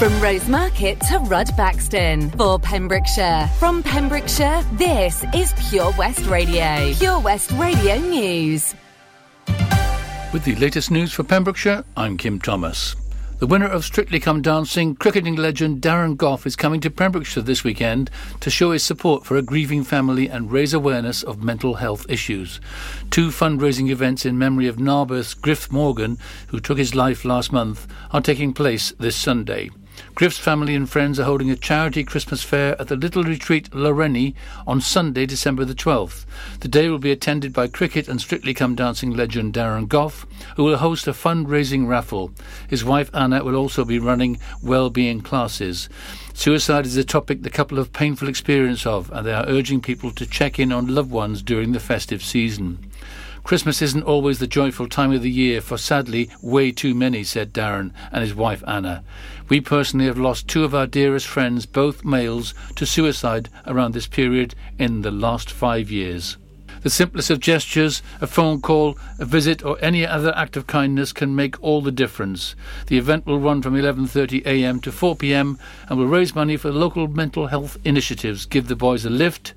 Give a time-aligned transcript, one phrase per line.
[0.00, 3.50] From Rosemarket to Rudbaxton for Pembrokeshire.
[3.58, 6.94] From Pembrokeshire, this is Pure West Radio.
[6.94, 8.74] Pure West Radio News.
[10.32, 12.96] With the latest news for Pembrokeshire, I'm Kim Thomas.
[13.40, 17.62] The winner of Strictly Come Dancing, cricketing legend Darren Gough is coming to Pembrokeshire this
[17.62, 18.10] weekend
[18.40, 22.58] to show his support for a grieving family and raise awareness of mental health issues.
[23.10, 27.86] Two fundraising events in memory of Narberth's Griff Morgan, who took his life last month,
[28.12, 29.68] are taking place this Sunday.
[30.14, 34.34] Griff's family and friends are holding a charity Christmas fair at the Little Retreat Loreni
[34.66, 36.26] on Sunday, December the 12th.
[36.60, 40.64] The day will be attended by cricket and Strictly Come Dancing legend Darren Gough, who
[40.64, 42.32] will host a fundraising raffle.
[42.68, 45.88] His wife Anna will also be running well-being classes.
[46.34, 50.10] Suicide is a topic the couple have painful experience of, and they are urging people
[50.10, 52.90] to check in on loved ones during the festive season.
[53.42, 57.52] Christmas isn't always the joyful time of the year for sadly way too many, said
[57.52, 59.02] Darren and his wife Anna.
[59.50, 64.06] We personally have lost two of our dearest friends, both males, to suicide around this
[64.06, 66.36] period in the last five years.
[66.82, 71.12] The simplest of gestures, a phone call, a visit or any other act of kindness
[71.12, 72.54] can make all the difference.
[72.86, 74.80] The event will run from 11:30 a.m.
[74.82, 75.58] to 4 p.m.
[75.88, 79.54] and will raise money for local mental health initiatives, Give the Boys a Lift,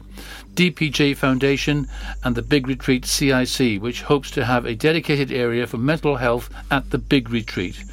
[0.56, 1.88] DPJ Foundation
[2.24, 6.50] and the Big Retreat CIC, which hopes to have a dedicated area for mental health
[6.72, 7.84] at the Big Retreat.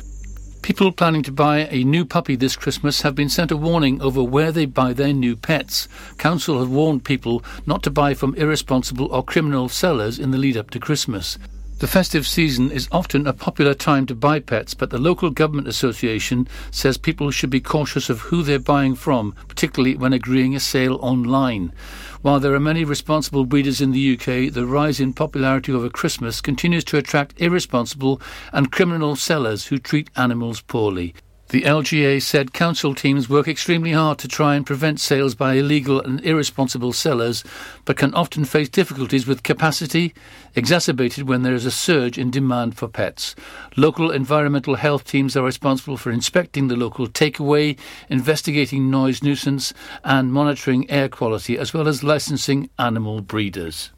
[0.63, 4.23] People planning to buy a new puppy this Christmas have been sent a warning over
[4.23, 5.89] where they buy their new pets.
[6.19, 10.59] Council have warned people not to buy from irresponsible or criminal sellers in the lead
[10.59, 11.39] up to Christmas.
[11.81, 15.67] The festive season is often a popular time to buy pets, but the local government
[15.67, 20.61] association says people should be cautious of who they're buying from, particularly when agreeing a
[20.61, 21.73] sale online.
[22.21, 26.43] While there are many responsible breeders in the UK, the rise in popularity over Christmas
[26.43, 28.21] continues to attract irresponsible
[28.53, 31.15] and criminal sellers who treat animals poorly.
[31.51, 36.01] The LGA said council teams work extremely hard to try and prevent sales by illegal
[36.01, 37.43] and irresponsible sellers,
[37.85, 40.15] but can often face difficulties with capacity,
[40.55, 43.35] exacerbated when there is a surge in demand for pets.
[43.77, 47.77] Local environmental health teams are responsible for inspecting the local takeaway,
[48.09, 49.75] investigating noise nuisance,
[50.05, 53.91] and monitoring air quality, as well as licensing animal breeders.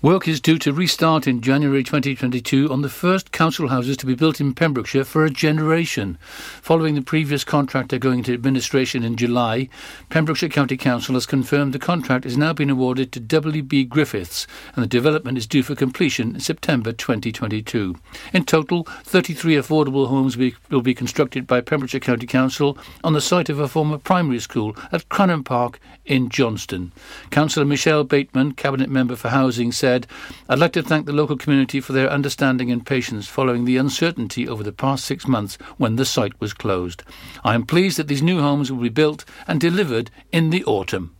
[0.00, 4.14] Work is due to restart in January 2022 on the first council houses to be
[4.14, 6.18] built in Pembrokeshire for a generation.
[6.62, 9.68] Following the previous contractor going into administration in July,
[10.08, 14.84] Pembrokeshire County Council has confirmed the contract has now been awarded to WB Griffiths and
[14.84, 17.96] the development is due for completion in September 2022.
[18.32, 20.36] In total, 33 affordable homes
[20.70, 24.76] will be constructed by Pembrokeshire County Council on the site of a former primary school
[24.92, 26.92] at Cranham Park in Johnston.
[27.30, 30.06] Councillor Michelle Bateman, Cabinet Member for Housing, said said,
[30.50, 34.46] I'd like to thank the local community for their understanding and patience following the uncertainty
[34.46, 37.02] over the past six months when the site was closed.
[37.42, 41.16] I am pleased that these new homes will be built and delivered in the autumn.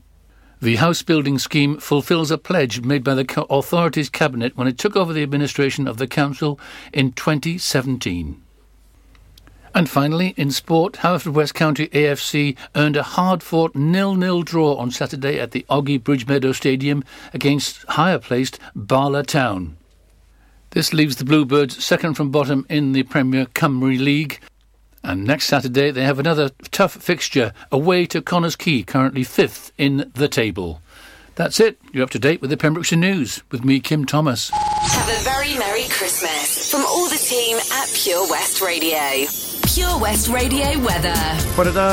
[0.60, 4.96] The house building scheme fulfills a pledge made by the authorities cabinet when it took
[4.96, 6.60] over the administration of the council
[6.92, 8.42] in 2017.
[9.74, 15.52] And finally, in sport, Haverfordwest County AFC earned a hard-fought nil-nil draw on Saturday at
[15.52, 19.76] the Ogi Bridgemeadow Stadium against higher-placed Bala Town.
[20.70, 24.40] This leaves the Bluebirds second from bottom in the Premier Cymru League.
[25.02, 30.10] And next Saturday they have another tough fixture away to Connah's Quay, currently fifth in
[30.14, 30.82] the table.
[31.36, 31.78] That's it.
[31.92, 34.50] You're up to date with the Pembrokeshire News with me, Kim Thomas.
[34.50, 39.47] Have a very Merry Christmas from all the team at Pure West Radio.
[39.78, 41.14] Pure West Radio weather.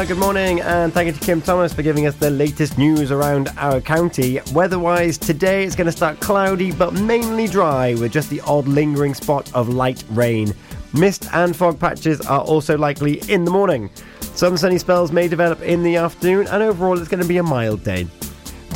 [0.07, 3.49] Good morning, and thank you to Kim Thomas for giving us the latest news around
[3.57, 4.41] our county.
[4.53, 8.67] Weather wise, today it's going to start cloudy but mainly dry with just the odd
[8.67, 10.51] lingering spot of light rain.
[10.93, 13.91] Mist and fog patches are also likely in the morning.
[14.33, 17.43] Some sunny spells may develop in the afternoon, and overall it's going to be a
[17.43, 18.07] mild day.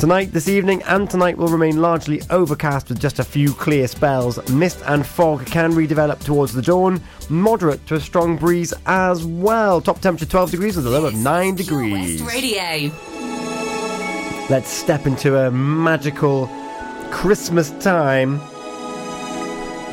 [0.00, 4.48] Tonight, this evening, and tonight will remain largely overcast with just a few clear spells.
[4.48, 7.02] Mist and fog can redevelop towards the dawn.
[7.28, 9.78] Moderate to a strong breeze as well.
[9.78, 12.22] Top temperature 12 degrees with a low of 9 degrees.
[12.22, 12.90] Radio.
[14.48, 16.48] Let's step into a magical
[17.10, 18.40] Christmas time.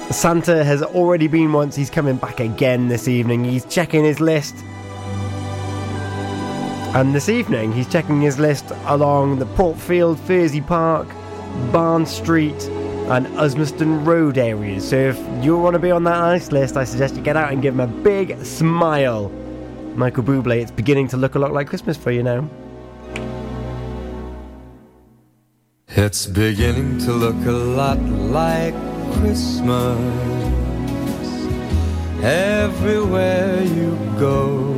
[0.10, 3.44] Santa has already been once, he's coming back again this evening.
[3.44, 4.56] He's checking his list
[6.96, 11.08] and this evening, he's checking his list along the Portfield, Furzy Park,
[11.72, 12.62] Barn Street,
[13.10, 14.90] and Uzmaston Road areas.
[14.90, 17.52] So if you want to be on that nice list, I suggest you get out
[17.52, 19.30] and give him a big smile.
[19.96, 22.50] Michael Bublé, it's beginning to look a lot like Christmas for you now.
[25.90, 28.76] It's beginning to look a lot like
[29.14, 29.98] Christmas
[32.24, 34.77] everywhere you go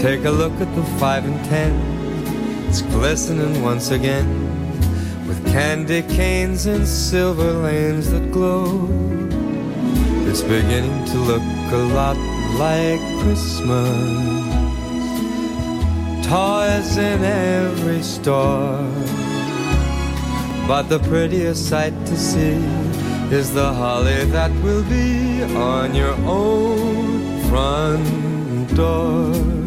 [0.00, 1.72] Take a look at the five and ten.
[2.70, 4.26] It's glistening once again
[5.28, 8.88] with candy canes and silver lanes that glow.
[10.26, 12.16] It's beginning to look a lot
[12.56, 13.90] like Christmas.
[16.26, 18.80] Toys in every store.
[20.66, 22.56] But the prettiest sight to see
[23.30, 29.59] is the holly that will be on your own front door.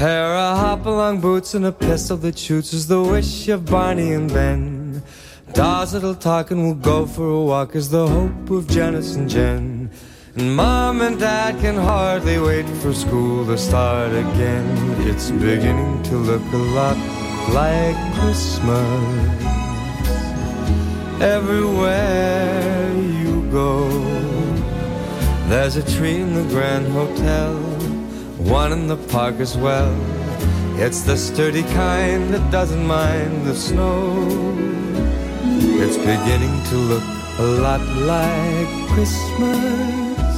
[0.00, 4.32] Pair of hop-along boots and a pistol that shoots is the wish of Barney and
[4.32, 5.02] Ben.
[5.52, 9.28] Dolls that'll talk and we'll go for a walk is the hope of Janice and
[9.28, 9.90] Jen.
[10.36, 14.66] And Mom and Dad can hardly wait for school to start again.
[15.06, 16.96] It's beginning to look a lot
[17.52, 18.80] like Christmas.
[21.20, 23.86] Everywhere you go,
[25.50, 27.69] there's a tree in the Grand Hotel,
[28.48, 29.94] one in the park as well.
[30.78, 34.56] It's the sturdy kind that doesn't mind the snow.
[35.82, 37.04] It's beginning to look
[37.38, 40.36] a lot like Christmas.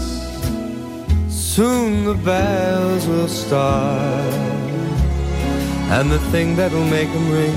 [1.28, 4.34] Soon the bells will start,
[5.90, 7.54] and the thing that'll make them ring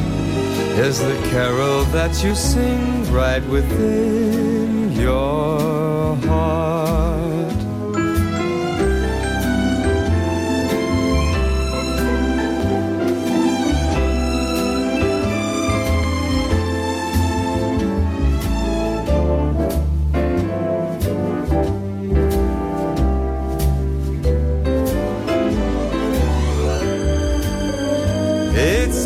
[0.77, 7.24] is the carol that you sing right within your heart.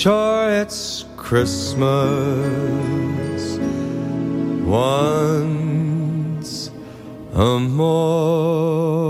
[0.00, 1.84] Sure, it's Christmas
[4.64, 6.70] once
[7.34, 9.09] a You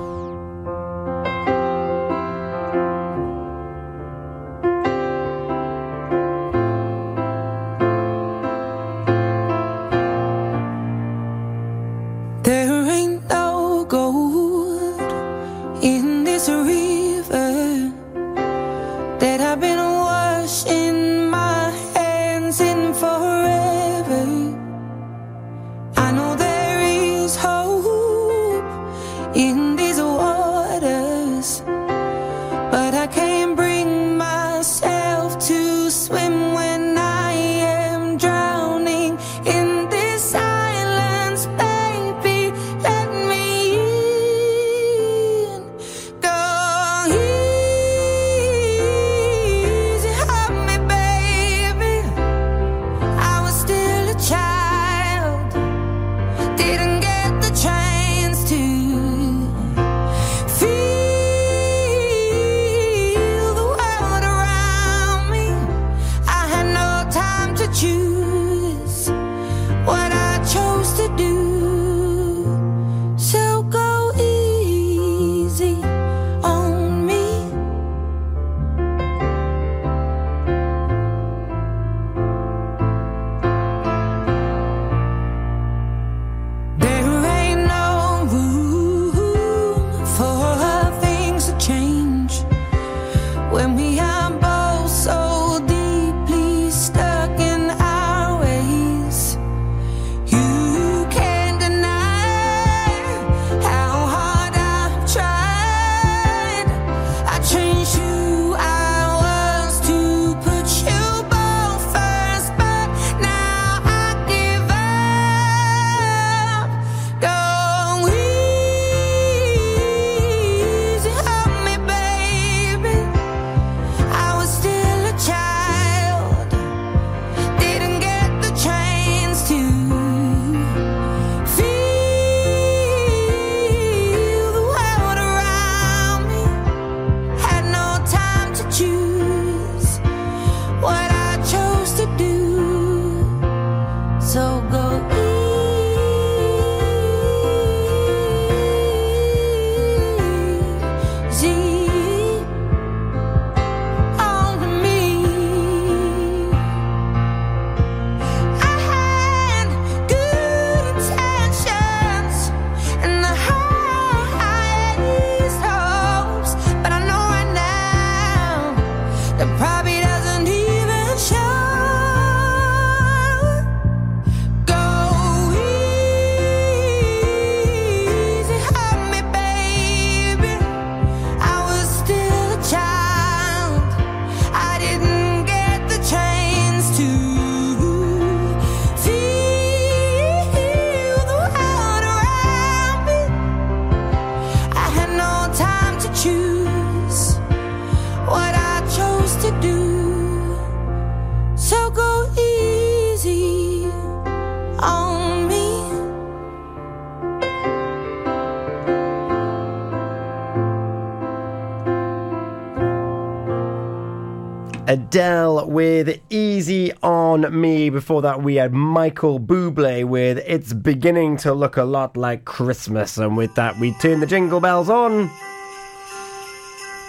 [215.11, 217.89] Adele with Easy on Me.
[217.89, 223.17] Before that, we had Michael Bublé with It's Beginning to Look a Lot Like Christmas.
[223.17, 225.29] And with that, we turn the jingle bells on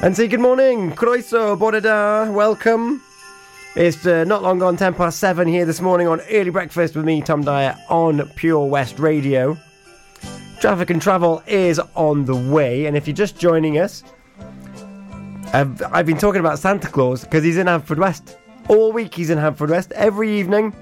[0.02, 0.90] and say good morning.
[0.90, 3.00] Croeso, Bore da, welcome.
[3.76, 7.04] It's uh, not long gone 10 past 7 here this morning on Early Breakfast with
[7.04, 9.56] me, Tom Dyer, on Pure West Radio.
[10.58, 14.02] Traffic and travel is on the way, and if you're just joining us,
[15.52, 18.36] I've, I've been talking about Santa Claus because he's in Haverfordwest.
[18.68, 19.92] All week he's in Haverfordwest.
[19.92, 20.74] Every evening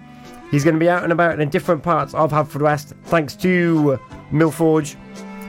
[0.53, 3.99] he's going to be out and about in different parts of Haverfordwest thanks to
[4.31, 4.95] Millforge,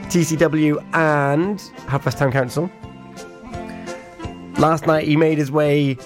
[0.08, 2.70] TCW, and Haverfordwest Town Council.
[4.60, 5.96] Last night he made his way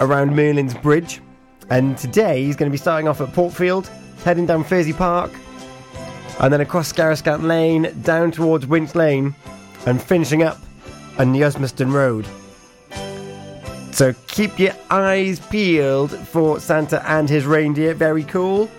[0.00, 1.22] around Merlin's Bridge,
[1.70, 3.88] and today he's going to be starting off at Portfield,
[4.24, 5.30] heading down Furzy Park,
[6.40, 9.34] and then across Scarrowscant Lane, down towards Winch Lane,
[9.86, 10.58] and finishing up
[11.18, 12.26] on the Uzmaston Road.
[13.92, 17.94] So keep your eyes peeled for Santa and his reindeer.
[17.94, 18.70] Very cool.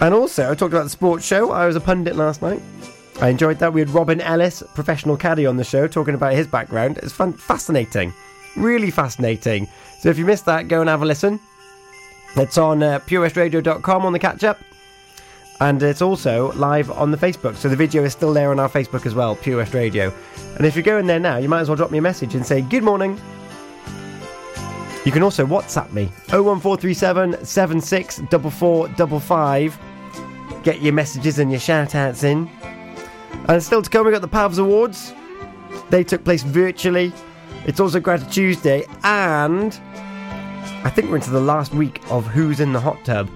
[0.00, 1.50] And also, I talked about the sports show.
[1.50, 2.62] I was a pundit last night.
[3.20, 3.72] I enjoyed that.
[3.72, 6.98] We had Robin Ellis, professional caddy, on the show, talking about his background.
[6.98, 8.12] It's fun, fascinating,
[8.56, 9.68] really fascinating.
[10.00, 11.40] So if you missed that, go and have a listen.
[12.36, 14.58] It's on uh, purewestradio.com on the catch up,
[15.60, 17.56] and it's also live on the Facebook.
[17.56, 20.12] So the video is still there on our Facebook as well, Pure West Radio.
[20.56, 22.34] And if you go in there now, you might as well drop me a message
[22.34, 23.18] and say good morning.
[25.06, 29.78] You can also WhatsApp me 01437 764455.
[30.64, 32.50] Get your messages and your shout outs in.
[33.48, 35.14] And still to come, we got the Pavs Awards.
[35.90, 37.12] They took place virtually.
[37.66, 39.78] It's also Gratitude Tuesday, and
[40.82, 43.30] I think we're into the last week of Who's in the Hot Tub.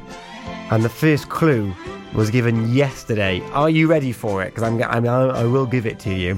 [0.72, 1.72] And the first clue
[2.14, 3.42] was given yesterday.
[3.52, 4.46] Are you ready for it?
[4.46, 6.36] Because I'm, I'm, I will give it to you.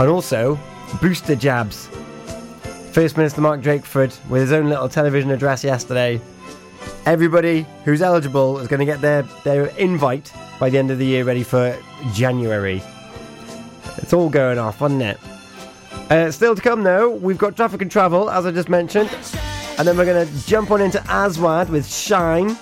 [0.00, 0.58] And also,
[1.00, 1.88] booster jabs.
[2.96, 6.18] First Minister Mark Drakeford with his own little television address yesterday.
[7.04, 11.04] Everybody who's eligible is going to get their, their invite by the end of the
[11.04, 11.78] year ready for
[12.14, 12.82] January.
[13.98, 15.18] It's all going off, isn't it?
[16.08, 19.10] Uh, still to come though, we've got traffic and travel, as I just mentioned.
[19.76, 22.56] And then we're going to jump on into Aswad with Shine.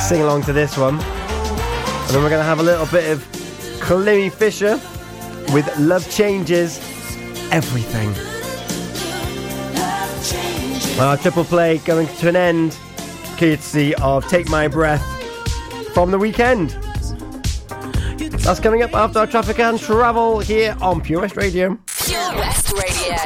[0.00, 1.00] Sing along to this one.
[1.00, 3.18] And then we're going to have a little bit of
[3.80, 4.80] Climie Fisher
[5.52, 6.78] with Love Changes
[7.50, 8.08] Everything.
[10.98, 12.78] Our triple play going to an end,
[13.36, 15.02] courtesy of Take My Breath
[15.92, 16.70] from the Weeknd.
[18.42, 21.78] That's coming up after our traffic and travel here on Pure West Radio.
[21.86, 23.16] Pure West Radio.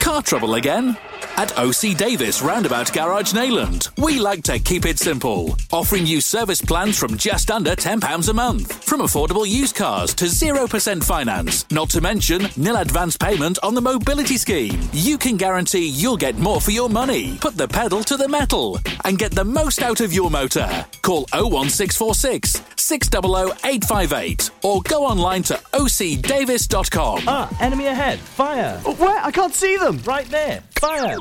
[0.00, 0.96] Car trouble again?
[1.38, 6.62] At OC Davis Roundabout Garage Neyland, we like to keep it simple, offering you service
[6.62, 8.82] plans from just under £10 a month.
[8.82, 13.82] From affordable used cars to 0% finance, not to mention nil advance payment on the
[13.82, 14.80] mobility scheme.
[14.92, 17.36] You can guarantee you'll get more for your money.
[17.38, 20.86] Put the pedal to the metal and get the most out of your motor.
[21.02, 27.24] Call 01646 600 858 or go online to ocdavis.com.
[27.26, 28.18] Ah, enemy ahead.
[28.20, 28.80] Fire.
[28.86, 29.18] Oh, Where?
[29.22, 29.98] I can't see them.
[30.04, 30.62] Right there.
[30.80, 31.18] Fire.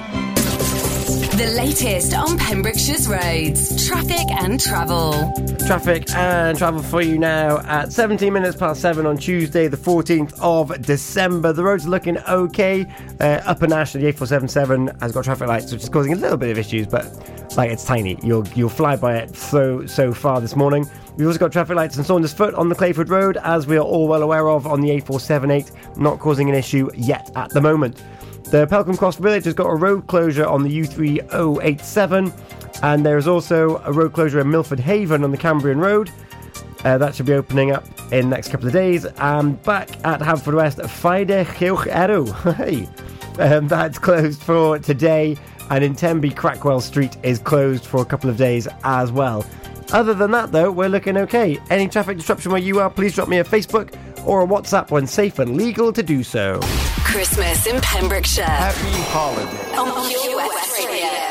[1.41, 5.33] The latest on Pembrokeshire's roads, traffic and travel.
[5.65, 10.39] Traffic and travel for you now at 17 minutes past 7 on Tuesday, the 14th
[10.39, 11.51] of December.
[11.51, 12.85] The roads are looking okay.
[13.19, 16.51] Uh, Upper Nash, the 8477, has got traffic lights, which is causing a little bit
[16.51, 17.07] of issues, but
[17.57, 18.19] like it's tiny.
[18.21, 20.87] You'll you'll fly by it so so far this morning.
[21.17, 24.07] We've also got traffic lights on Saundersfoot on the Clayford Road, as we are all
[24.07, 27.99] well aware of on the A478, not causing an issue yet at the moment.
[28.51, 33.25] The Pelcombe Cross Village has got a road closure on the U3087, and there is
[33.25, 36.11] also a road closure in Milford Haven on the Cambrian Road.
[36.83, 39.05] Uh, that should be opening up in the next couple of days.
[39.05, 42.25] And back at Haverfordwest, Feide Gilch Ero.
[42.55, 42.89] Hey,
[43.39, 45.37] um, that's closed for today.
[45.69, 49.45] And in Tenby, Crackwell Street is closed for a couple of days as well.
[49.93, 51.57] Other than that, though, we're looking okay.
[51.69, 55.07] Any traffic disruption where you are, please drop me a Facebook or a WhatsApp when
[55.07, 56.59] safe and legal to do so.
[57.03, 58.45] Christmas in Pembrokeshire.
[58.45, 59.75] Happy holiday.
[59.75, 60.37] On Pure
[60.87, 61.30] Radio.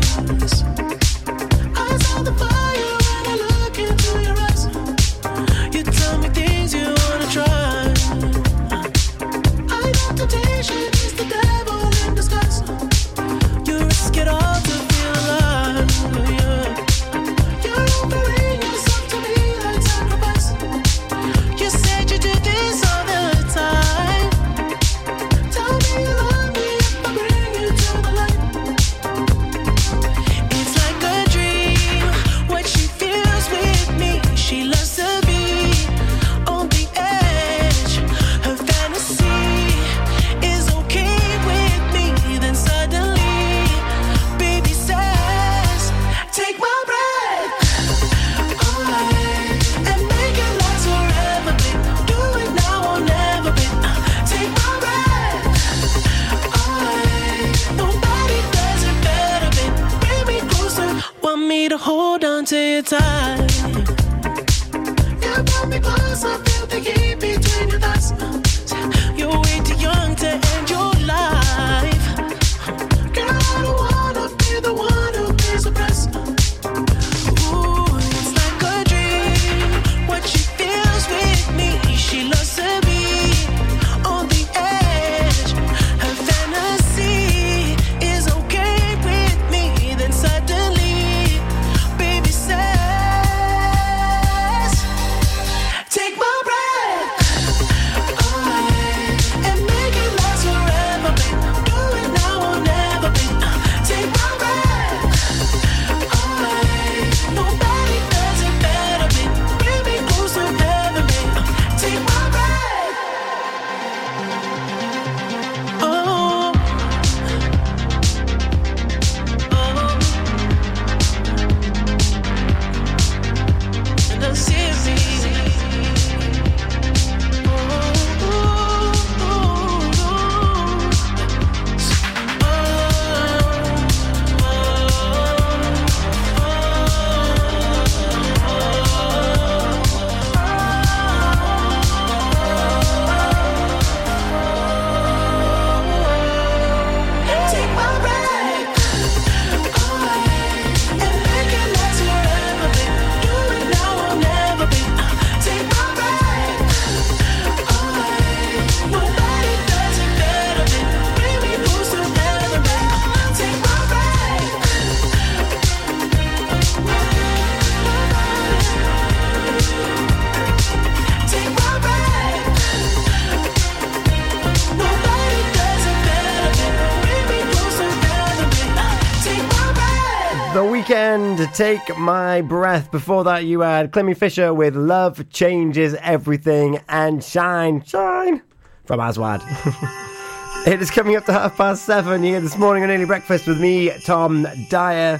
[181.53, 182.91] Take my breath.
[182.91, 188.41] Before that, you had Climie Fisher with Love Changes Everything and Shine, Shine
[188.85, 189.41] from Aswad.
[190.65, 193.59] it is coming up to half past seven here this morning on Early Breakfast with
[193.59, 195.19] me, Tom Dyer.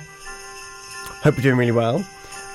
[1.21, 2.05] Hope you're doing really well.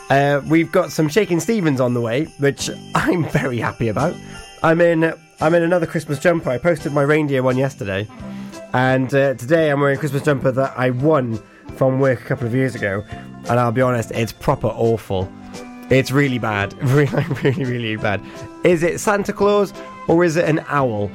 [0.09, 4.15] Uh, we've got some Shakin' Stevens on the way, which I'm very happy about.
[4.63, 5.13] I'm in.
[5.41, 6.49] I'm in another Christmas jumper.
[6.49, 8.09] I posted my reindeer one yesterday,
[8.73, 11.39] and uh, today I'm wearing a Christmas jumper that I won
[11.77, 13.05] from work a couple of years ago.
[13.49, 15.31] And I'll be honest, it's proper awful.
[15.91, 18.21] It's really bad, really, really, really bad.
[18.65, 19.73] Is it Santa Claus
[20.09, 21.11] or is it an owl?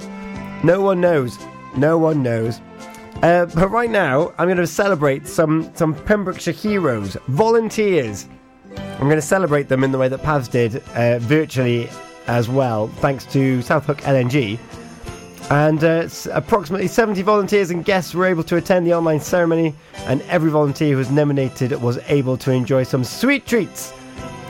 [0.63, 1.37] No one knows.
[1.75, 2.61] No one knows.
[3.21, 8.27] Uh, but right now, I'm going to celebrate some some Pembrokeshire heroes, volunteers.
[8.77, 11.89] I'm going to celebrate them in the way that Pavs did, uh, virtually
[12.27, 14.57] as well, thanks to South Hook LNG.
[15.51, 20.21] And uh, approximately 70 volunteers and guests were able to attend the online ceremony, and
[20.29, 23.91] every volunteer who was nominated was able to enjoy some sweet treats,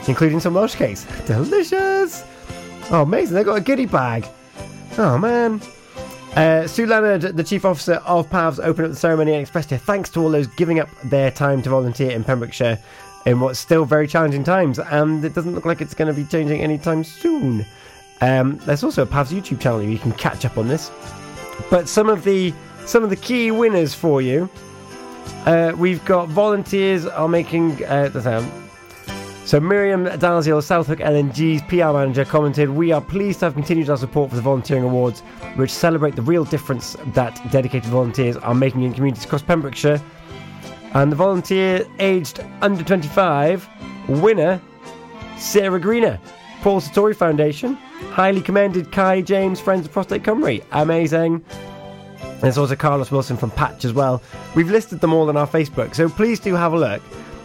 [0.06, 1.04] including some Welsh cakes.
[1.26, 2.22] Delicious!
[2.92, 3.34] Oh, amazing!
[3.34, 4.28] They got a goodie bag.
[4.96, 5.60] Oh man.
[6.36, 9.78] Uh, Sue Leonard, the chief officer of PAVS, opened up the ceremony and expressed her
[9.78, 12.78] thanks to all those giving up their time to volunteer in Pembrokeshire
[13.26, 16.28] in what's still very challenging times, and it doesn't look like it's going to be
[16.28, 17.66] changing anytime soon.
[18.22, 20.92] Um, there's also a PAVS YouTube channel where you can catch up on this.
[21.70, 22.54] But some of the
[22.86, 24.48] some of the key winners for you,
[25.44, 27.84] uh, we've got volunteers are making.
[27.84, 28.50] Uh, the sound.
[29.44, 33.90] So Miriam Dalziel, South Hook LNG's PR manager, commented, "We are pleased to have continued
[33.90, 35.20] our support for the volunteering awards,
[35.56, 40.00] which celebrate the real difference that dedicated volunteers are making in communities across Pembrokeshire."
[40.94, 43.68] And the volunteer aged under 25
[44.06, 44.60] winner,
[45.38, 46.20] Sarah Greener,
[46.62, 47.76] Paul Sartori Foundation,
[48.10, 51.44] highly commended Kai James, Friends of Prostate Cymru, amazing.
[52.40, 54.22] There's also Carlos Wilson from Patch as well.
[54.54, 57.02] We've listed them all on our Facebook, so please do have a look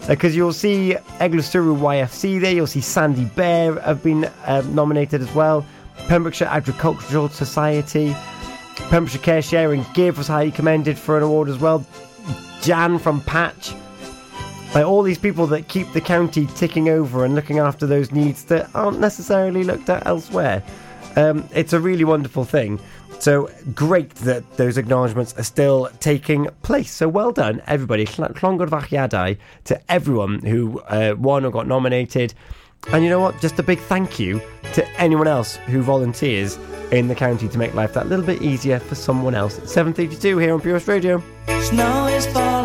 [0.08, 2.54] because you'll see Eglwyswrw YFC there.
[2.54, 5.66] You'll see Sandy Bear have been uh, nominated as well.
[6.08, 8.16] Pembrokeshire Agricultural Society,
[8.90, 11.86] Pembrokeshire Care Share and Give was highly commended for an award as well.
[12.62, 13.74] Jan from Patch.
[14.84, 18.70] All these people that keep the county ticking over and looking after those needs that
[18.76, 20.64] aren't necessarily looked at elsewhere.
[21.16, 22.80] Um, it's a really wonderful thing.
[23.20, 26.92] So great that those acknowledgements are still taking place.
[26.92, 28.06] So well done, everybody.
[28.06, 32.34] To everyone who uh, won or got nominated.
[32.92, 33.42] And you know what?
[33.42, 34.40] Just a big thank you
[34.74, 36.58] to anyone else who volunteers
[36.92, 39.60] in the county to make life that little bit easier for someone else.
[39.60, 41.22] 7.32 here on Pure West Radio.
[41.62, 42.57] Snow is falling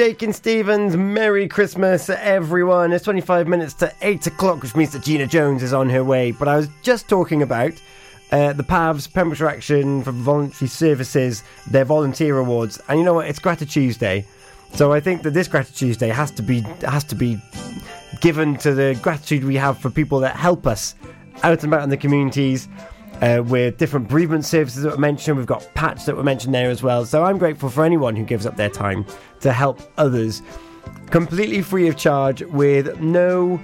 [0.00, 2.90] Shakin' Stevens, Merry Christmas, everyone.
[2.90, 6.32] It's 25 minutes to 8 o'clock, which means that Gina Jones is on her way.
[6.32, 7.74] But I was just talking about
[8.32, 12.80] uh, the PAVS, Pembrokeshire Action for Voluntary Services, their volunteer awards.
[12.88, 13.26] And you know what?
[13.26, 14.24] It's Gratitude Tuesday.
[14.72, 17.36] So I think that this Gratitude Tuesday has to be has to be
[18.22, 20.94] given to the gratitude we have for people that help us
[21.42, 22.68] out and about in the communities
[23.20, 25.36] uh, with different bereavement services that were mentioned.
[25.36, 27.04] We've got Patch that were mentioned there as well.
[27.04, 29.04] So I'm grateful for anyone who gives up their time
[29.40, 30.42] to help others
[31.10, 33.60] completely free of charge with no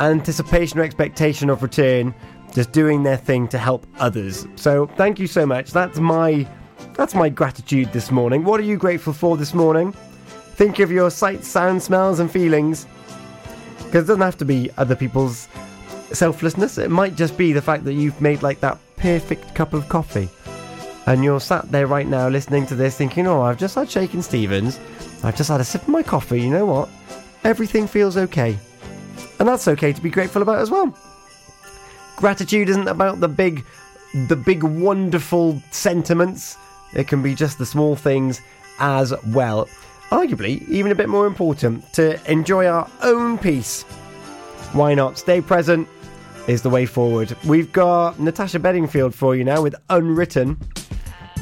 [0.00, 2.14] anticipation or expectation of return,
[2.54, 4.46] just doing their thing to help others.
[4.56, 5.70] So thank you so much.
[5.70, 6.48] That's my
[6.94, 8.44] that's my gratitude this morning.
[8.44, 9.92] What are you grateful for this morning?
[9.92, 12.86] Think of your sights, sounds, smells, and feelings.
[13.76, 15.48] Because it doesn't have to be other people's
[16.12, 16.78] selflessness.
[16.78, 20.28] It might just be the fact that you've made like that perfect cup of coffee.
[21.06, 24.22] And you're sat there right now listening to this thinking, oh, I've just had Shakin'
[24.22, 24.78] Stevens.
[25.24, 26.40] I've just had a sip of my coffee.
[26.40, 26.88] You know what?
[27.44, 28.58] Everything feels okay.
[29.38, 30.94] And that's okay to be grateful about as well.
[32.16, 33.64] Gratitude isn't about the big,
[34.26, 36.58] the big wonderful sentiments.
[36.94, 38.40] It can be just the small things
[38.78, 39.68] as well.
[40.10, 43.82] Arguably, even a bit more important, to enjoy our own peace.
[44.72, 45.18] Why not?
[45.18, 45.88] Stay present
[46.48, 47.36] is the way forward.
[47.46, 50.58] We've got Natasha Bedingfield for you now with Unwritten,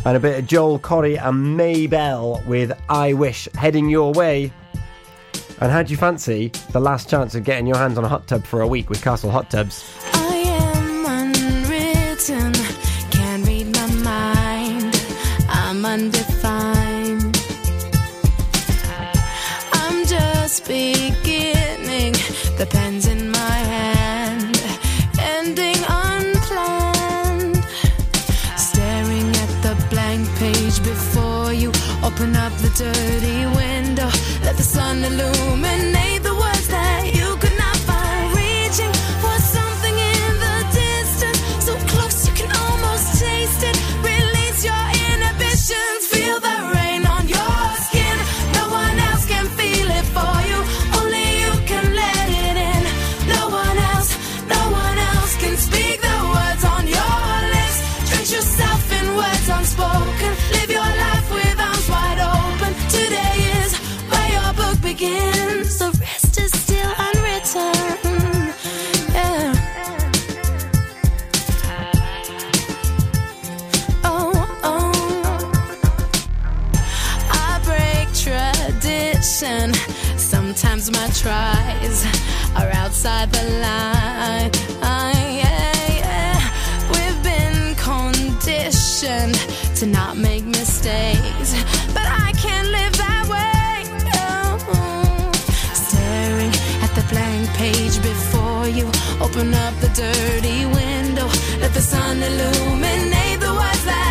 [0.04, 4.52] and a bit of Joel Corry and Mabel with I Wish heading your way.
[5.61, 8.26] And how do you fancy the last chance of getting your hands on a hot
[8.26, 9.90] tub for a week with Castle Hot Tubs?
[10.12, 12.52] I am unwritten,
[13.11, 15.02] can't read my mind.
[15.48, 17.40] I'm undefined.
[19.72, 22.12] I'm just beginning,
[22.59, 23.07] the pen's
[32.78, 34.10] dirty window,
[34.44, 36.15] let the sun illuminate
[81.26, 81.98] tries
[82.54, 84.50] are outside the line.
[85.40, 85.72] Yeah,
[86.02, 86.38] yeah.
[86.94, 89.38] We've been conditioned
[89.78, 91.50] to not make mistakes,
[91.96, 93.74] but I can't live that way.
[94.14, 94.30] No.
[95.86, 96.54] Staring
[96.84, 98.86] at the blank page before you,
[99.26, 101.26] open up the dirty window,
[101.62, 104.05] let the sun illuminate the words that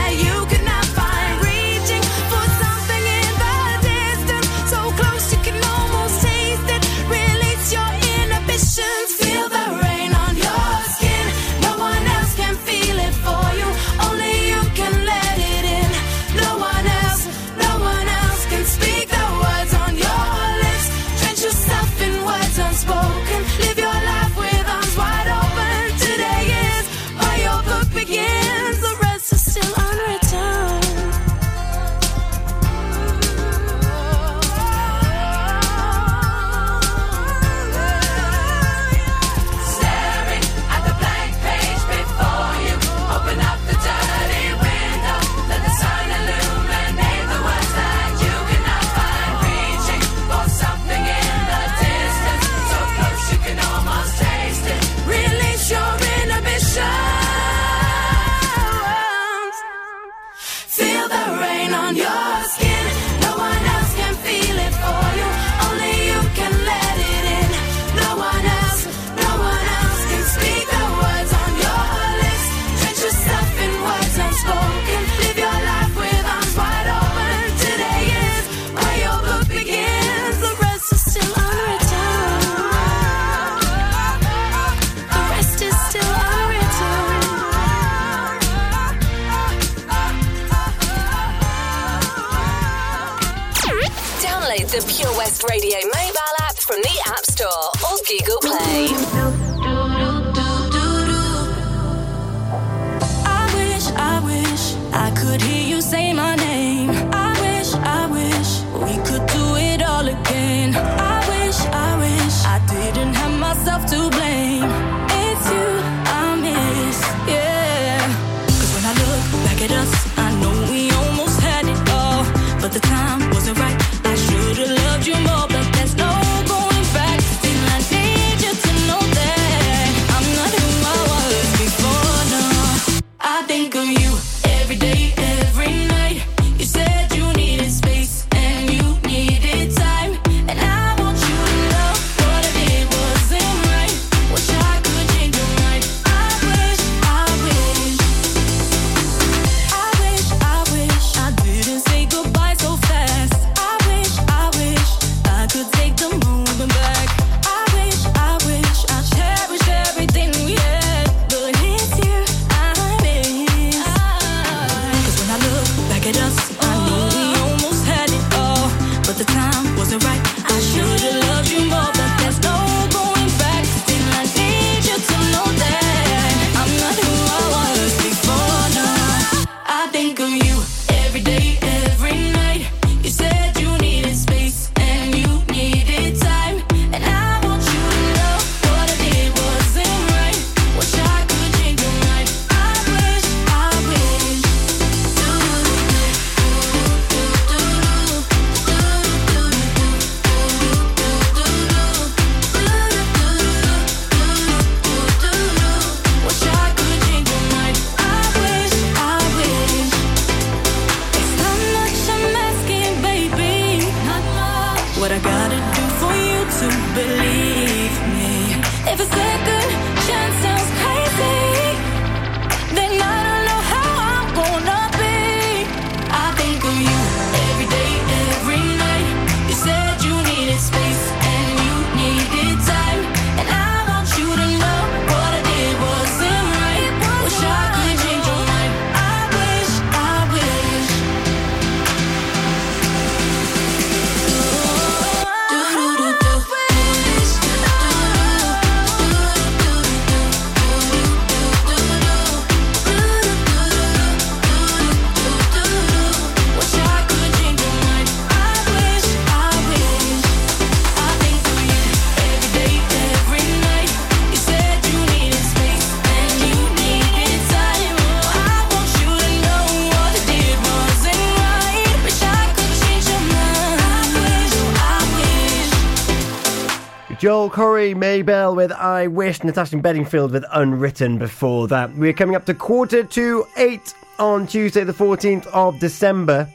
[277.25, 281.91] Joel Corry, Mabel with I Wish, Natasha Bedingfield with Unwritten before that.
[281.95, 286.47] We're coming up to quarter to eight on Tuesday, the 14th of December.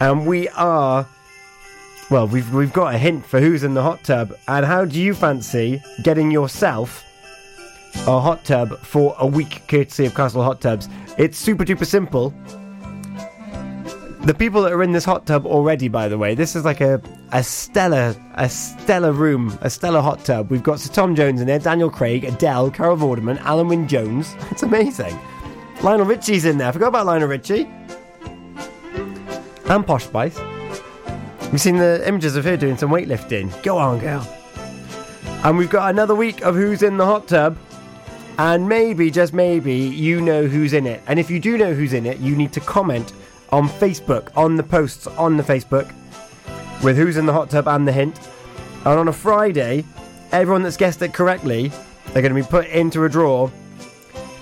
[0.00, 1.06] And we are.
[2.10, 4.34] Well, we've, we've got a hint for who's in the hot tub.
[4.48, 7.04] And how do you fancy getting yourself
[8.06, 10.88] a hot tub for a week, courtesy of Castle Hot Tubs?
[11.18, 12.32] It's super duper simple.
[14.26, 16.80] The people that are in this hot tub already, by the way, this is like
[16.80, 17.00] a,
[17.30, 20.50] a stellar a stellar room, a stellar hot tub.
[20.50, 24.34] We've got Sir Tom Jones in there, Daniel Craig, Adele, Carol Vorderman, Alun Wyn Jones.
[24.50, 25.16] It's amazing.
[25.80, 26.66] Lionel Richie's in there.
[26.66, 27.68] I forgot about Lionel Richie.
[29.66, 30.40] And Posh Spice.
[31.52, 33.62] You've seen the images of her doing some weightlifting.
[33.62, 34.26] Go on, girl.
[35.44, 37.56] And we've got another week of who's in the hot tub.
[38.38, 41.00] And maybe, just maybe, you know who's in it.
[41.06, 43.12] And if you do know who's in it, you need to comment
[43.50, 45.92] on Facebook, on the posts on the Facebook,
[46.82, 48.18] with who's in the hot tub and the hint.
[48.84, 49.84] And on a Friday,
[50.32, 51.72] everyone that's guessed it correctly
[52.12, 53.50] they're going to be put into a draw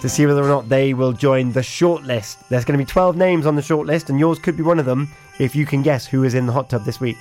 [0.00, 2.46] to see whether or not they will join the shortlist.
[2.48, 4.84] There's going to be 12 names on the shortlist, and yours could be one of
[4.84, 7.16] them if you can guess who is in the hot tub this week.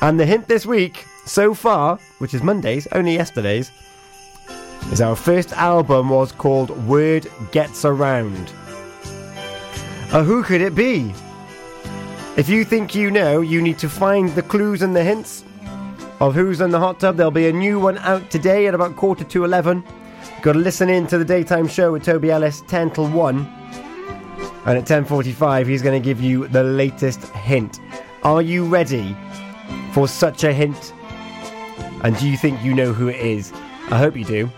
[0.00, 3.70] And the hint this week, so far, which is Monday's, only yesterday's,
[4.90, 8.52] is our first album was called Word Gets Around.
[10.12, 11.12] Uh, who could it be?
[12.36, 15.44] If you think you know, you need to find the clues and the hints
[16.20, 17.16] of who's in the hot tub.
[17.16, 19.82] There'll be a new one out today at about quarter to 11.
[20.34, 23.38] You've got to listen in to the daytime show with Toby Ellis, 10 till 1.
[24.66, 27.80] And at 10.45, he's going to give you the latest hint.
[28.22, 29.16] Are you ready
[29.92, 30.92] for such a hint?
[32.02, 33.52] And do you think you know who it is?
[33.90, 34.50] I hope you do.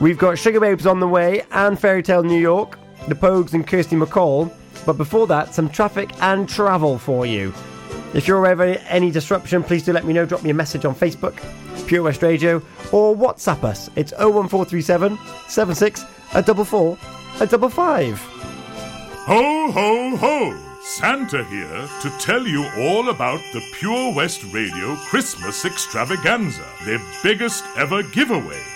[0.00, 2.78] We've got Sugababes on the way and Fairy Tale New York,
[3.08, 4.52] the Pogues and Kirsty MacColl.
[4.86, 7.52] But before that, some traffic and travel for you.
[8.14, 10.24] If you're aware of any, disruption, please do let me know.
[10.24, 11.36] Drop me a message on Facebook,
[11.86, 12.62] Pure West Radio,
[12.92, 13.90] or WhatsApp us.
[13.96, 15.18] It's 01437
[15.48, 16.96] 76 a double four
[17.40, 18.18] a double five.
[19.26, 20.62] Ho, ho, ho!
[20.82, 27.64] Santa here to tell you all about the Pure West Radio Christmas Extravaganza, their biggest
[27.76, 28.75] ever giveaway.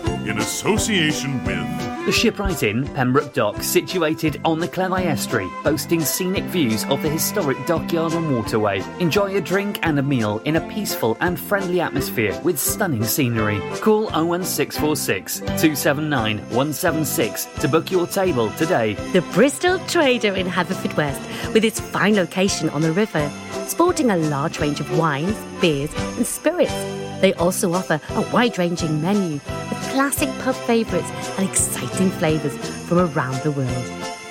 [0.27, 6.43] in association with The Shipwright Inn, Pembroke Dock, situated on the Cleddau Estuary, boasting scenic
[6.45, 8.83] views of the historic dockyard and waterway.
[8.99, 13.59] Enjoy a drink and a meal in a peaceful and friendly atmosphere with stunning scenery.
[13.79, 18.93] Call 01646 279 176 to book your table today.
[19.13, 23.31] The Bristol Trader in Haverfordwest, with its fine location on the river,
[23.67, 26.73] sporting a large range of wines, beers, and spirits.
[27.21, 32.99] They also offer a wide ranging menu with classic pub favourites and exciting flavours from
[32.99, 33.85] around the world.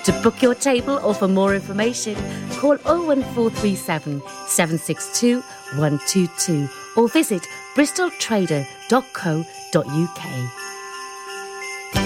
[0.05, 2.15] To book your table or for more information,
[2.57, 5.41] call 01437 762
[5.77, 10.21] 122 or visit bristoltrader.co.uk.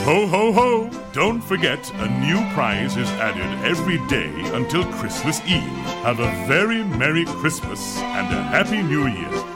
[0.06, 0.90] Ho ho ho!
[1.14, 5.62] Don't forget, a new prize is added every day until Christmas Eve.
[6.04, 9.55] Have a very Merry Christmas and a Happy New Year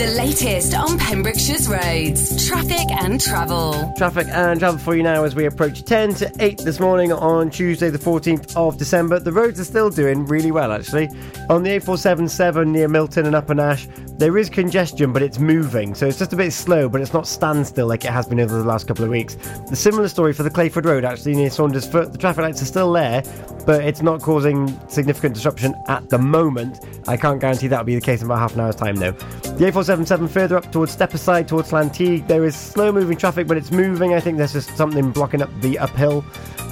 [0.00, 3.92] The latest on Pembrokeshire's roads, traffic and travel.
[3.98, 7.50] Traffic and travel for you now as we approach 10 to 8 this morning on
[7.50, 9.20] Tuesday, the 14th of December.
[9.20, 11.08] The roads are still doing really well, actually.
[11.50, 15.94] On the A477 near Milton and Upper Nash, there is congestion, but it's moving.
[15.94, 18.56] So it's just a bit slow, but it's not standstill like it has been over
[18.56, 19.34] the last couple of weeks.
[19.68, 22.12] The similar story for the Clayford Road, actually, near Saundersfoot.
[22.12, 23.22] The traffic lights are still there,
[23.66, 26.86] but it's not causing significant disruption at the moment.
[27.06, 29.12] I can't guarantee that'll be the case in about half an hour's time, though.
[29.12, 33.72] The A477 further up towards Stepaside, towards Llanteg, there is slow moving traffic, but it's
[33.72, 34.14] moving.
[34.14, 36.24] I think there's just something blocking up the uphill,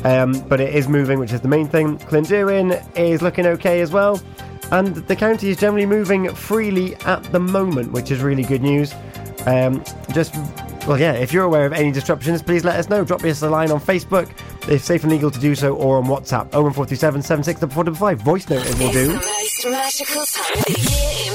[0.05, 1.99] um, but it is moving, which is the main thing.
[1.99, 4.21] Clunderwen is looking okay as well,
[4.71, 8.95] and the county is generally moving freely at the moment, which is really good news.
[9.47, 10.35] Um, just
[10.87, 13.05] well, yeah, if you're aware of any disruptions, please let us know.
[13.05, 14.31] Drop us a line on Facebook.
[14.69, 18.21] It's safe and legal to do so, or on WhatsApp 01437 764455.
[18.23, 19.19] Voice note it will do.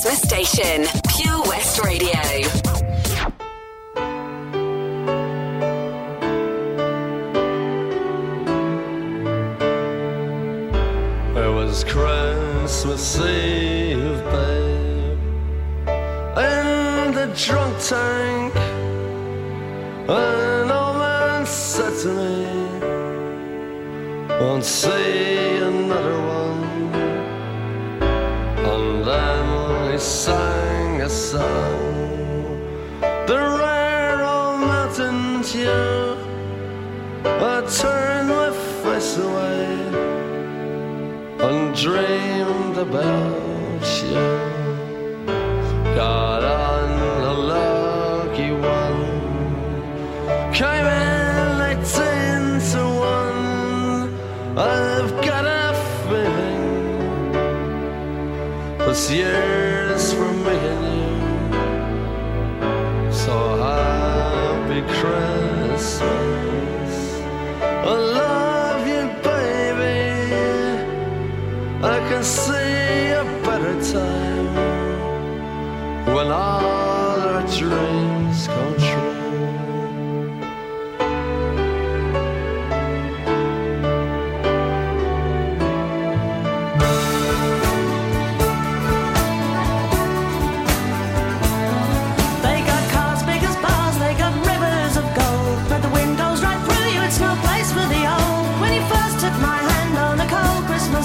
[0.00, 2.59] Christmas station, Pure West Radio.
[59.10, 59.49] This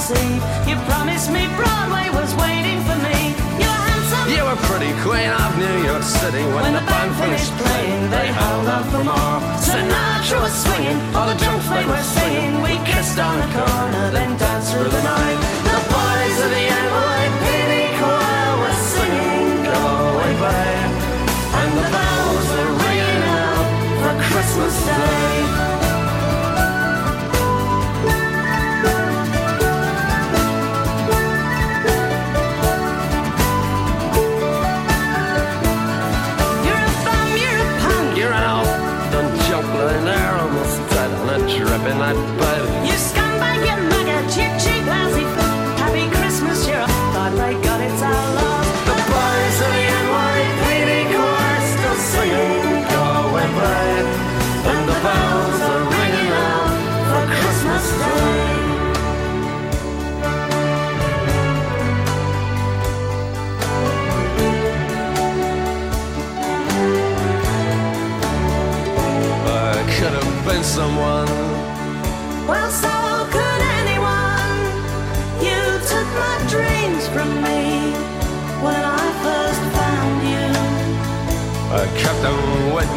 [0.10, 3.34] you promised me Broadway was waiting for me.
[3.58, 4.30] You were handsome.
[4.30, 8.12] You were pretty queen of New York City when, the band finished playing.
[8.12, 9.42] They held out for more.
[9.58, 12.62] Sinatra was swinging, all the junk they were singing.
[12.62, 15.65] We kissed on the corner, then danced through the night.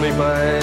[0.00, 0.62] Me, babe.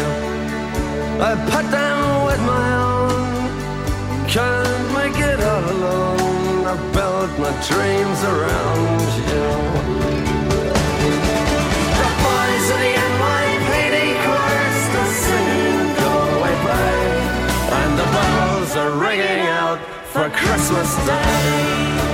[1.19, 4.27] I put them with my own.
[4.27, 6.65] Can't make it all alone.
[6.65, 9.47] I built my dreams around you.
[11.99, 17.27] The boys of the NYPD choir still singing, "Go away, babe,"
[17.79, 19.79] and the bells are ringing out
[20.11, 22.04] for Christmas Day.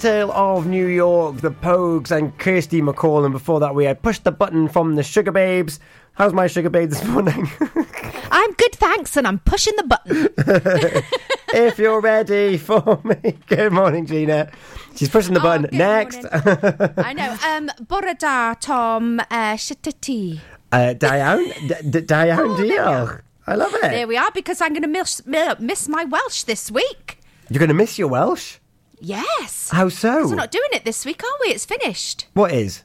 [0.00, 3.24] Tale of New York, the Pogues, and Kirsty MacColl.
[3.26, 5.78] And before that, we had Push the Button from the Sugababes.
[6.14, 7.46] How's my Sugar Babe this morning?
[8.30, 10.28] I'm good, thanks, and I'm pushing the button.
[11.54, 13.38] if you're ready for me.
[13.46, 14.50] Good morning, Gina.
[14.96, 15.68] She's pushing the button.
[15.70, 16.24] Next.
[16.32, 17.36] I know.
[17.46, 20.40] Um, bore da, Tom, uh, shitty.
[20.72, 21.52] uh, Diane.
[21.90, 23.20] D- Diane Diolch.
[23.46, 23.82] I love it.
[23.82, 27.18] There we are, because I'm going to miss, miss my Welsh this week.
[27.50, 28.56] You're going to miss your Welsh?
[29.00, 29.70] Yes.
[29.70, 30.28] How so?
[30.28, 31.48] We're not doing it this week, are we?
[31.48, 32.26] It's finished.
[32.34, 32.82] What is?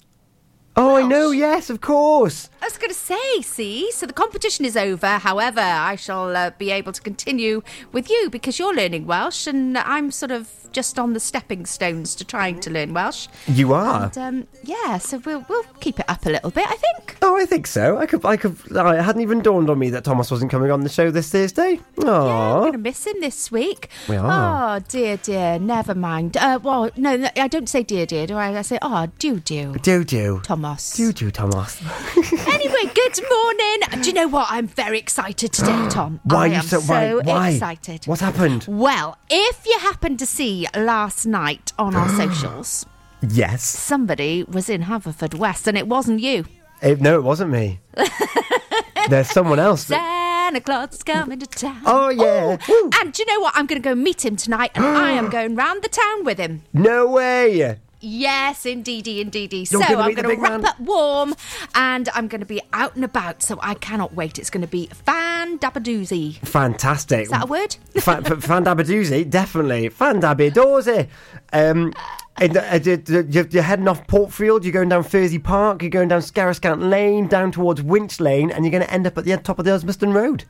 [0.77, 1.31] Oh, I know.
[1.31, 2.49] Yes, of course.
[2.61, 5.07] I was going to say, see, so the competition is over.
[5.19, 7.61] However, I shall uh, be able to continue
[7.93, 12.13] with you because you're learning Welsh, and I'm sort of just on the stepping stones
[12.15, 13.27] to trying to learn Welsh.
[13.47, 14.03] You are.
[14.03, 17.17] And, um, yeah, so we'll we'll keep it up a little bit, I think.
[17.21, 17.97] Oh, I think so.
[17.97, 18.25] I could.
[18.25, 18.57] I could.
[18.69, 21.79] It hadn't even dawned on me that Thomas wasn't coming on the show this Thursday.
[21.99, 22.59] Oh.
[22.59, 23.89] going to miss him this week.
[24.09, 24.75] We are.
[24.75, 25.57] Oh, dear, dear.
[25.59, 26.35] Never mind.
[26.35, 28.57] Uh, well, no, I don't say dear, dear, do I?
[28.57, 29.73] I say, oh, do, do.
[29.81, 30.41] Do do.
[30.43, 30.93] Thomas.
[30.95, 31.81] Do do, Thomas.
[32.47, 34.01] anyway, good morning.
[34.03, 34.47] Do you know what?
[34.49, 36.19] I'm very excited today, Tom.
[36.25, 37.49] Why I are you so- why- why?
[37.51, 38.05] excited.
[38.05, 38.65] What's happened?
[38.67, 42.85] Well, if you happen to see last night on our socials,
[43.27, 43.63] Yes.
[43.63, 45.33] somebody was in Haverford
[45.67, 46.45] and it wasn't you.
[46.81, 47.79] Eh, no, it wasn't me.
[49.09, 49.85] There's someone else.
[49.85, 51.81] that- Santa Claus is coming to town.
[51.87, 52.57] Oh, yeah.
[52.69, 53.53] Ooh, and do you know what?
[53.55, 56.37] I'm going to go meet him tonight, and I am going round the town with
[56.37, 56.61] him.
[56.71, 57.79] No way.
[57.99, 59.57] Yes, indeedy, indeedy.
[59.57, 60.65] You're so gonna I'm going to wrap man?
[60.65, 61.35] up warm,
[61.73, 63.41] and I'm going to be out and about.
[63.41, 64.37] So I cannot wait.
[64.37, 66.37] It's going to be fan dabadoozy.
[66.39, 67.23] Fantastic.
[67.23, 67.75] Is that a word?
[67.95, 69.89] Fan, Fandabadoozy, definitely.
[69.89, 71.07] Fandabadoozy.
[71.53, 71.93] Um,
[72.37, 76.89] and, uh, you're heading off Portfield, you're going down Furzy Park, you're going down Scarrowscant
[76.89, 79.65] Lane, down towards Winch Lane, and you're going to end up at the top of
[79.65, 80.43] the Uzmaston Road.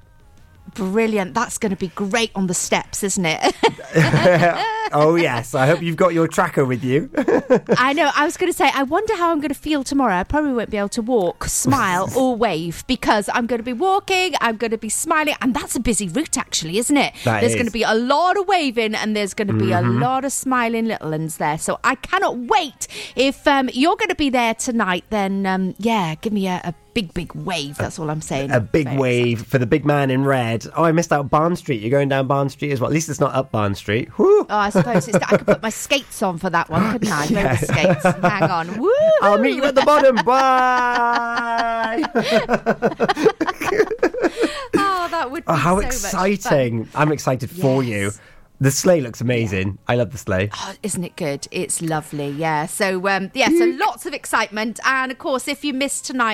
[0.73, 1.33] Brilliant.
[1.35, 3.55] That's going to be great on the steps, isn't it?
[4.93, 5.53] oh, yes.
[5.55, 7.09] I hope you've got your tracker with you.
[7.77, 8.09] I know.
[8.15, 10.15] I was going to say, I wonder how I'm going to feel tomorrow.
[10.15, 13.73] I probably won't be able to walk, smile, or wave because I'm going to be
[13.73, 17.13] walking, I'm going to be smiling, and that's a busy route, actually, isn't it?
[17.23, 17.55] That there's is.
[17.55, 19.85] going to be a lot of waving and there's going to be Mhm.
[19.85, 21.57] a lot of smiling little ones there.
[21.57, 22.87] So I cannot wait.
[23.15, 26.73] If um, you're going to be there tonight, then um, yeah, give me a, a
[26.93, 27.77] big, big wave.
[27.77, 28.51] That's all I'm saying.
[28.51, 30.65] A big wave for the big man in red.
[30.75, 31.81] Oh, I missed out Barn Street.
[31.81, 32.89] You're going down Barn Street as well.
[32.89, 34.09] At least it's not up Barn Street.
[34.17, 34.45] Whew.
[34.49, 37.25] Oh, I suppose it's, I could put my skates on for that one, couldn't I?
[37.25, 37.55] Yeah.
[37.55, 38.03] Skates.
[38.03, 38.77] Hang on.
[38.79, 38.91] Woo!
[39.21, 40.15] I'll meet you at the bottom.
[40.25, 42.03] Bye.
[44.77, 46.87] Oh, that would be Oh, how so exciting!
[46.95, 48.11] I'm excited for you.
[48.61, 49.77] The sleigh looks amazing.
[49.85, 50.49] I love the sleigh.
[50.53, 51.45] Oh, isn't it good?
[51.51, 52.67] It's lovely, yeah.
[52.67, 54.79] So, um, yeah, so lots of excitement.
[54.85, 56.33] And of course, if you missed tonight,